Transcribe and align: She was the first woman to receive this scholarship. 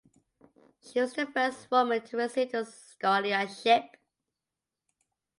She 0.81 0.99
was 0.99 1.13
the 1.13 1.27
first 1.27 1.69
woman 1.69 2.01
to 2.05 2.17
receive 2.17 2.53
this 2.53 2.73
scholarship. 2.73 3.97